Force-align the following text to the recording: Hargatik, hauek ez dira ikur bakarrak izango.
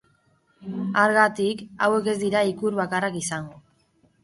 Hargatik, 1.01 1.61
hauek 1.89 2.11
ez 2.15 2.17
dira 2.23 2.43
ikur 2.55 2.81
bakarrak 2.83 3.21
izango. 3.23 3.63